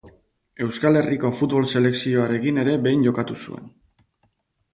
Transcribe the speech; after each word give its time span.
Euskal 0.67 0.95
Herriko 1.01 1.31
futbol 1.39 1.67
selekzioarekin 1.73 2.59
ere 2.63 2.75
behin 2.89 3.05
jokatu 3.11 3.37
zuen. 3.45 3.71